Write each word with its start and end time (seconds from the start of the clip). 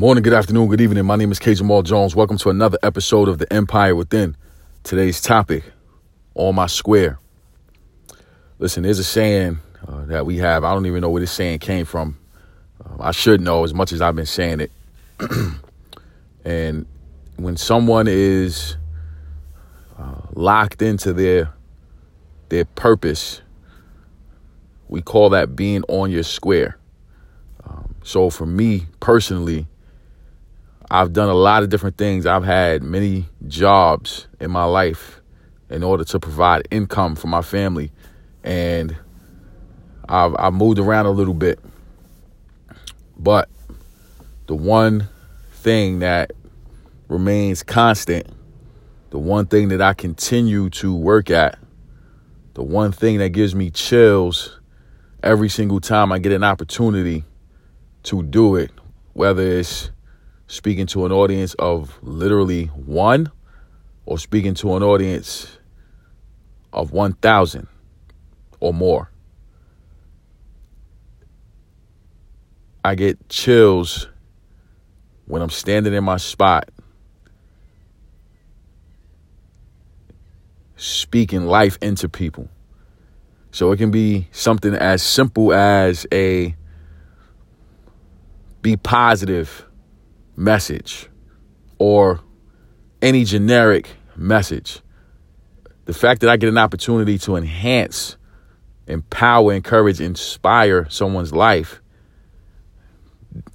morning, 0.00 0.22
good 0.22 0.32
afternoon, 0.32 0.66
good 0.66 0.80
evening. 0.80 1.04
My 1.04 1.16
name 1.16 1.30
is 1.30 1.38
K. 1.38 1.52
Jamal 1.52 1.82
Jones. 1.82 2.16
Welcome 2.16 2.38
to 2.38 2.48
another 2.48 2.78
episode 2.82 3.28
of 3.28 3.36
The 3.36 3.52
Empire 3.52 3.94
Within. 3.94 4.34
Today's 4.82 5.20
topic, 5.20 5.62
on 6.34 6.54
my 6.54 6.68
square. 6.68 7.18
Listen, 8.58 8.84
there's 8.84 8.98
a 8.98 9.04
saying 9.04 9.58
uh, 9.86 10.06
that 10.06 10.24
we 10.24 10.38
have. 10.38 10.64
I 10.64 10.72
don't 10.72 10.86
even 10.86 11.02
know 11.02 11.10
where 11.10 11.20
this 11.20 11.32
saying 11.32 11.58
came 11.58 11.84
from. 11.84 12.18
Uh, 12.82 12.94
I 12.98 13.10
should 13.10 13.42
know 13.42 13.62
as 13.62 13.74
much 13.74 13.92
as 13.92 14.00
I've 14.00 14.16
been 14.16 14.24
saying 14.24 14.60
it. 14.60 14.70
and 16.46 16.86
when 17.36 17.58
someone 17.58 18.06
is 18.08 18.78
uh, 19.98 20.22
locked 20.32 20.80
into 20.80 21.12
their 21.12 21.52
their 22.48 22.64
purpose, 22.64 23.42
we 24.88 25.02
call 25.02 25.28
that 25.28 25.54
being 25.54 25.82
on 25.88 26.10
your 26.10 26.22
square. 26.22 26.78
Um, 27.68 27.96
so 28.02 28.30
for 28.30 28.46
me 28.46 28.86
personally, 29.00 29.66
I've 30.90 31.12
done 31.12 31.28
a 31.28 31.34
lot 31.34 31.62
of 31.62 31.68
different 31.68 31.96
things. 31.96 32.26
I've 32.26 32.44
had 32.44 32.82
many 32.82 33.26
jobs 33.46 34.26
in 34.40 34.50
my 34.50 34.64
life 34.64 35.20
in 35.68 35.84
order 35.84 36.02
to 36.04 36.18
provide 36.18 36.66
income 36.72 37.14
for 37.14 37.28
my 37.28 37.42
family. 37.42 37.92
And 38.42 38.96
I've, 40.08 40.34
I've 40.36 40.52
moved 40.52 40.80
around 40.80 41.06
a 41.06 41.12
little 41.12 41.34
bit. 41.34 41.60
But 43.16 43.48
the 44.48 44.56
one 44.56 45.08
thing 45.52 46.00
that 46.00 46.32
remains 47.06 47.62
constant, 47.62 48.26
the 49.10 49.18
one 49.18 49.46
thing 49.46 49.68
that 49.68 49.80
I 49.80 49.94
continue 49.94 50.70
to 50.70 50.92
work 50.92 51.30
at, 51.30 51.56
the 52.54 52.64
one 52.64 52.90
thing 52.90 53.18
that 53.18 53.28
gives 53.28 53.54
me 53.54 53.70
chills 53.70 54.58
every 55.22 55.48
single 55.48 55.80
time 55.80 56.10
I 56.10 56.18
get 56.18 56.32
an 56.32 56.42
opportunity 56.42 57.24
to 58.04 58.24
do 58.24 58.56
it, 58.56 58.72
whether 59.12 59.42
it's 59.42 59.90
speaking 60.50 60.84
to 60.84 61.06
an 61.06 61.12
audience 61.12 61.54
of 61.60 61.96
literally 62.02 62.64
one 62.66 63.30
or 64.04 64.18
speaking 64.18 64.52
to 64.52 64.74
an 64.74 64.82
audience 64.82 65.58
of 66.72 66.90
1,000 66.90 67.68
or 68.58 68.74
more. 68.74 69.08
I 72.84 72.96
get 72.96 73.28
chills 73.28 74.08
when 75.26 75.40
I'm 75.40 75.50
standing 75.50 75.94
in 75.94 76.02
my 76.02 76.16
spot 76.16 76.68
speaking 80.74 81.46
life 81.46 81.78
into 81.80 82.08
people. 82.08 82.48
So 83.52 83.70
it 83.70 83.76
can 83.76 83.92
be 83.92 84.26
something 84.32 84.74
as 84.74 85.00
simple 85.00 85.52
as 85.52 86.08
a 86.12 86.56
be 88.62 88.76
positive 88.76 89.69
message 90.40 91.08
or 91.78 92.20
any 93.02 93.24
generic 93.24 93.90
message. 94.16 94.80
The 95.84 95.92
fact 95.92 96.22
that 96.22 96.30
I 96.30 96.36
get 96.36 96.48
an 96.48 96.58
opportunity 96.58 97.18
to 97.18 97.36
enhance, 97.36 98.16
empower, 98.86 99.52
encourage, 99.52 100.00
inspire 100.00 100.88
someone's 100.88 101.32
life, 101.32 101.80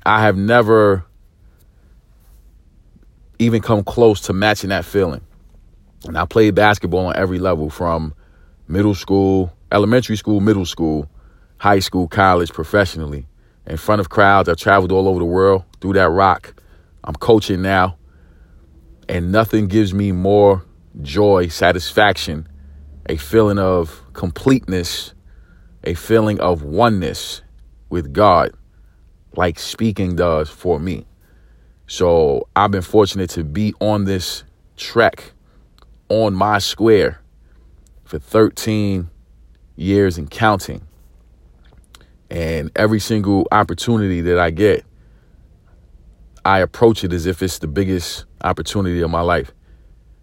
I 0.05 0.21
have 0.21 0.37
never 0.37 1.05
even 3.39 3.61
come 3.61 3.83
close 3.83 4.21
to 4.21 4.33
matching 4.33 4.69
that 4.69 4.85
feeling. 4.85 5.21
And 6.05 6.17
I 6.17 6.25
played 6.25 6.55
basketball 6.55 7.07
on 7.07 7.15
every 7.15 7.39
level 7.39 7.69
from 7.69 8.13
middle 8.67 8.95
school, 8.95 9.51
elementary 9.71 10.17
school, 10.17 10.39
middle 10.39 10.65
school, 10.65 11.09
high 11.57 11.79
school, 11.79 12.07
college, 12.07 12.53
professionally. 12.53 13.27
In 13.65 13.77
front 13.77 14.01
of 14.01 14.09
crowds, 14.09 14.47
I 14.47 14.53
traveled 14.53 14.91
all 14.91 15.07
over 15.07 15.19
the 15.19 15.25
world 15.25 15.63
through 15.81 15.93
that 15.93 16.09
rock 16.09 16.53
I'm 17.05 17.13
coaching 17.13 17.61
now, 17.61 17.97
and 19.07 19.31
nothing 19.31 19.67
gives 19.67 19.93
me 19.93 20.11
more 20.11 20.65
joy, 21.03 21.47
satisfaction, 21.49 22.47
a 23.07 23.17
feeling 23.17 23.59
of 23.59 24.01
completeness, 24.13 25.13
a 25.83 25.93
feeling 25.93 26.39
of 26.39 26.63
oneness 26.63 27.43
with 27.89 28.11
God, 28.11 28.53
like 29.35 29.59
speaking 29.59 30.15
does 30.15 30.49
for 30.49 30.79
me. 30.79 31.05
So 31.85 32.47
I've 32.55 32.71
been 32.71 32.81
fortunate 32.81 33.29
to 33.31 33.43
be 33.43 33.75
on 33.79 34.05
this 34.05 34.43
trek 34.75 35.33
on 36.09 36.33
my 36.33 36.57
square 36.57 37.21
for 38.03 38.17
13 38.17 39.11
years 39.75 40.17
and 40.17 40.29
counting. 40.29 40.87
And 42.31 42.71
every 42.75 42.99
single 42.99 43.47
opportunity 43.51 44.21
that 44.21 44.39
I 44.39 44.49
get, 44.49 44.83
I 46.45 46.59
approach 46.59 47.03
it 47.03 47.11
as 47.11 47.25
if 47.25 47.41
it's 47.41 47.57
the 47.57 47.67
biggest 47.67 48.25
opportunity 48.43 49.01
of 49.01 49.09
my 49.09 49.21
life. 49.21 49.51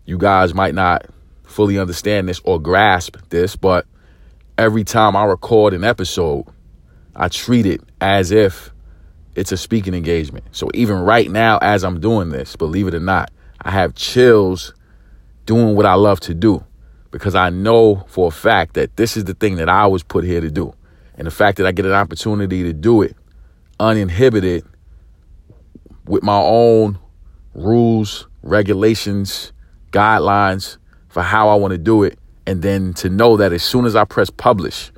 You 0.05 0.19
guys 0.19 0.55
might 0.55 0.73
not 0.73 1.07
fully 1.43 1.81
understand 1.81 2.29
this 2.29 2.41
or 2.45 2.61
grasp 2.61 3.17
this, 3.31 3.57
but 3.57 3.87
every 4.57 4.85
time 4.85 5.17
I 5.17 5.25
record 5.25 5.75
an 5.75 5.83
episode, 5.83 6.47
I 7.17 7.27
treat 7.27 7.67
it 7.67 7.81
as 8.01 8.31
if 8.31 8.71
it's 9.35 9.51
a 9.51 9.57
speaking 9.57 9.95
engagement. 9.95 10.45
So 10.53 10.71
even 10.75 11.01
right 11.01 11.29
now, 11.29 11.59
as 11.59 11.83
I'm 11.83 11.99
doing 11.99 12.31
this, 12.31 12.55
believe 12.55 12.87
it 12.87 12.95
or 12.95 13.01
not, 13.01 13.33
I 13.61 13.73
have 13.73 13.97
chills 13.97 14.75
doing 15.45 15.75
what 15.75 15.87
I 15.87 15.95
love 15.95 16.21
to 16.21 16.35
do 16.35 16.65
because 17.11 17.35
I 17.35 17.51
know 17.51 18.05
for 18.07 18.29
a 18.29 18.31
fact 18.31 18.75
that 18.75 18.97
this 18.97 19.17
is 19.17 19.25
the 19.25 19.35
thing 19.35 19.57
that 19.57 19.69
I 19.69 19.89
was 19.89 20.05
put 20.05 20.23
here 20.23 20.41
to 20.41 20.51
do. 20.51 20.73
And 21.17 21.27
the 21.27 21.33
fact 21.33 21.59
that 21.59 21.67
I 21.67 21.73
get 21.73 21.85
an 21.85 21.93
opportunity 21.93 22.63
to 22.63 22.73
do 22.73 23.03
it 23.03 23.17
uninhibited 23.81 24.65
with 26.07 26.23
my 26.23 26.39
own 26.39 26.99
rules, 27.55 28.27
regulations, 28.43 29.53
guidelines 29.91 30.79
for 31.09 31.23
how 31.23 31.49
I 31.49 31.55
want 31.55 31.73
to 31.73 31.79
do 31.79 32.03
it. 32.03 32.19
And 32.47 32.63
then 32.63 32.93
to 32.95 33.09
know 33.09 33.37
that 33.37 33.53
as 33.53 33.63
soon 33.63 33.85
as 33.85 33.95
I 33.95 34.05
press 34.05 34.31
publish 34.31 34.91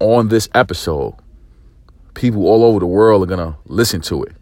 on 0.00 0.28
this 0.28 0.48
episode, 0.54 1.14
people 2.14 2.46
all 2.46 2.64
over 2.64 2.80
the 2.80 2.86
world 2.86 3.22
are 3.22 3.26
going 3.26 3.52
to 3.52 3.58
listen 3.66 4.00
to 4.02 4.22
it. 4.24 4.32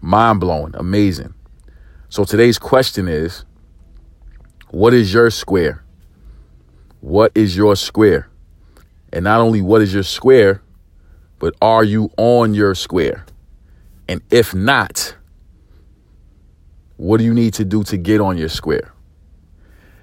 Mind 0.00 0.40
blowing, 0.40 0.74
amazing. 0.74 1.34
So 2.08 2.24
today's 2.24 2.58
question 2.58 3.06
is 3.06 3.44
what 4.70 4.94
is 4.94 5.12
your 5.12 5.30
square? 5.30 5.84
What 7.00 7.32
is 7.34 7.56
your 7.56 7.76
square? 7.76 8.28
And 9.12 9.24
not 9.24 9.40
only 9.40 9.60
what 9.60 9.82
is 9.82 9.92
your 9.92 10.02
square, 10.02 10.62
but 11.38 11.54
are 11.60 11.84
you 11.84 12.10
on 12.16 12.54
your 12.54 12.74
square? 12.74 13.26
And 14.12 14.20
if 14.30 14.54
not, 14.54 15.16
what 16.98 17.16
do 17.16 17.24
you 17.24 17.32
need 17.32 17.54
to 17.54 17.64
do 17.64 17.82
to 17.84 17.96
get 17.96 18.20
on 18.20 18.36
your 18.36 18.50
square? 18.50 18.92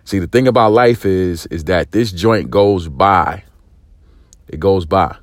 See, 0.04 0.18
the 0.18 0.26
thing 0.26 0.48
about 0.48 0.72
life 0.72 1.06
is 1.06 1.46
is 1.46 1.66
that 1.66 1.92
this 1.92 2.12
joint 2.12 2.50
goes 2.50 2.88
by. 2.88 3.44
It 4.48 4.60
goes 4.60 4.88
by. 4.88 5.16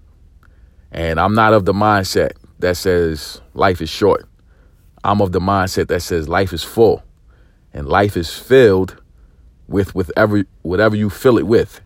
And 0.92 1.19
I'm 1.19 1.34
not 1.34 1.52
of 1.52 1.64
the 1.64 1.72
mindset 1.72 2.34
that 2.60 2.76
says 2.76 3.41
life 3.54 3.82
is 3.82 3.91
short. 3.91 4.24
I'm 5.03 5.20
of 5.20 5.32
the 5.32 5.41
mindset 5.41 5.88
that 5.88 6.03
says 6.03 6.28
life 6.28 6.53
is 6.53 6.62
full. 6.62 7.03
And 7.72 7.88
life 7.88 8.16
is 8.16 8.32
filled 8.32 9.03
with 9.66 10.12
every 10.16 10.47
whatever 10.62 10.94
you 10.94 11.10
fill 11.10 11.38
it 11.38 11.47
with. 11.48 11.80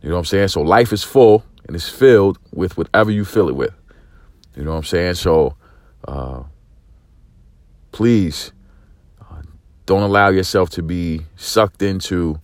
You 0.00 0.08
know 0.08 0.14
what 0.14 0.20
I'm 0.20 0.24
saying? 0.24 0.48
So 0.48 0.62
life 0.62 0.90
is 0.94 1.04
full 1.04 1.44
and 1.66 1.76
it's 1.76 1.90
filled 1.90 2.38
with 2.50 2.78
whatever 2.78 3.10
you 3.10 3.26
fill 3.26 3.50
it 3.50 3.56
with. 3.56 3.74
You 4.56 4.64
know 4.64 4.70
what 4.70 4.78
I'm 4.78 4.84
saying? 4.84 5.16
So 5.16 5.56
uh, 6.06 6.42
please 7.92 8.52
uh, 9.20 9.42
don't 9.86 10.02
allow 10.02 10.28
yourself 10.28 10.70
to 10.70 10.82
be 10.82 11.22
sucked 11.36 11.82
into 11.82 12.40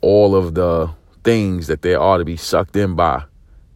all 0.00 0.34
of 0.34 0.54
the 0.54 0.90
things 1.24 1.66
that 1.66 1.82
there 1.82 2.00
are 2.00 2.18
to 2.18 2.24
be 2.24 2.36
sucked 2.36 2.76
in 2.76 2.94
by 2.94 3.24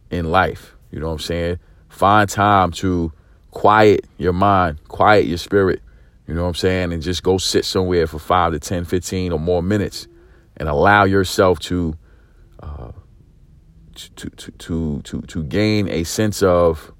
in 0.09 0.25
life. 0.31 0.75
You 0.91 0.99
know 0.99 1.07
what 1.07 1.13
I'm 1.13 1.19
saying? 1.19 1.59
Find 1.89 2.29
time 2.29 2.71
to 2.73 3.11
quiet 3.51 4.05
your 4.17 4.33
mind, 4.33 4.83
quiet 4.87 5.25
your 5.25 5.37
spirit. 5.37 5.81
You 6.27 6.33
know 6.33 6.43
what 6.43 6.49
I'm 6.49 6.55
saying? 6.55 6.93
And 6.93 7.01
just 7.01 7.23
go 7.23 7.37
sit 7.37 7.65
somewhere 7.65 8.07
for 8.07 8.19
five 8.19 8.53
to 8.53 8.59
10, 8.59 8.85
15 8.85 9.31
or 9.31 9.39
more 9.39 9.61
minutes 9.61 10.07
and 10.57 10.67
allow 10.67 11.03
yourself 11.03 11.59
to, 11.59 11.95
uh, 12.61 12.91
to, 13.93 14.29
to, 14.29 14.51
to, 14.51 15.01
to, 15.03 15.21
to 15.21 15.43
gain 15.43 15.87
a 15.87 16.03
sense 16.03 16.41
of 16.41 16.91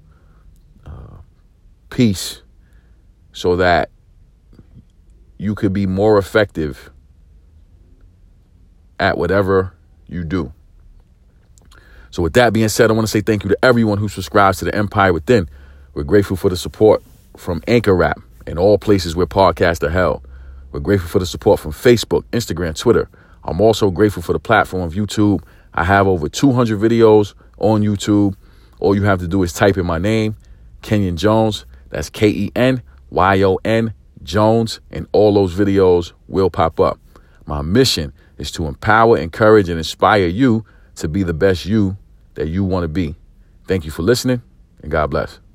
peace 1.96 2.42
so 3.32 3.56
that 3.56 3.88
you 5.38 5.54
could 5.54 5.72
be 5.72 5.86
more 5.86 6.18
effective 6.18 6.90
at 9.00 9.16
whatever 9.16 9.72
you 10.06 10.22
do. 10.22 10.52
So, 12.10 12.22
with 12.22 12.34
that 12.34 12.52
being 12.52 12.68
said, 12.68 12.90
I 12.90 12.92
want 12.92 13.06
to 13.06 13.10
say 13.10 13.22
thank 13.22 13.44
you 13.44 13.48
to 13.48 13.58
everyone 13.62 13.96
who 13.96 14.08
subscribes 14.08 14.58
to 14.58 14.66
the 14.66 14.74
Empire 14.74 15.14
Within. 15.14 15.48
We're 15.94 16.02
grateful 16.02 16.36
for 16.36 16.50
the 16.50 16.56
support 16.56 17.02
from 17.34 17.62
Anchor 17.66 17.96
Rap 17.96 18.20
and 18.46 18.58
all 18.58 18.76
places 18.76 19.16
where 19.16 19.26
podcasts 19.26 19.82
are 19.82 19.90
held. 19.90 20.26
We're 20.72 20.80
grateful 20.80 21.08
for 21.08 21.18
the 21.18 21.26
support 21.26 21.60
from 21.60 21.72
Facebook, 21.72 22.24
Instagram, 22.32 22.78
Twitter. 22.78 23.08
I'm 23.42 23.62
also 23.62 23.90
grateful 23.90 24.22
for 24.22 24.34
the 24.34 24.38
platform 24.38 24.82
of 24.82 24.92
YouTube. 24.92 25.42
I 25.72 25.84
have 25.84 26.06
over 26.06 26.28
200 26.28 26.78
videos 26.78 27.32
on 27.56 27.80
YouTube. 27.80 28.34
All 28.80 28.94
you 28.94 29.04
have 29.04 29.20
to 29.20 29.28
do 29.28 29.42
is 29.42 29.54
type 29.54 29.78
in 29.78 29.86
my 29.86 29.96
name, 29.96 30.36
Kenyon 30.82 31.16
Jones, 31.16 31.64
That's 31.90 32.10
K 32.10 32.28
E 32.28 32.52
N 32.56 32.82
Y 33.10 33.42
O 33.42 33.58
N 33.64 33.94
Jones, 34.22 34.80
and 34.90 35.06
all 35.12 35.34
those 35.34 35.54
videos 35.54 36.12
will 36.28 36.50
pop 36.50 36.80
up. 36.80 36.98
My 37.46 37.62
mission 37.62 38.12
is 38.38 38.50
to 38.52 38.66
empower, 38.66 39.16
encourage, 39.18 39.68
and 39.68 39.78
inspire 39.78 40.26
you 40.26 40.64
to 40.96 41.08
be 41.08 41.22
the 41.22 41.34
best 41.34 41.64
you 41.66 41.96
that 42.34 42.48
you 42.48 42.64
want 42.64 42.84
to 42.84 42.88
be. 42.88 43.14
Thank 43.66 43.84
you 43.84 43.90
for 43.90 44.02
listening, 44.02 44.42
and 44.82 44.90
God 44.90 45.10
bless. 45.10 45.45